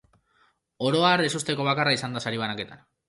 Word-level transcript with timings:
Oro 0.87 1.03
har, 1.09 1.23
ezusteko 1.27 1.67
bakarra 1.69 1.93
izan 1.99 2.17
da 2.19 2.25
sari 2.25 2.41
banaketan. 2.45 2.83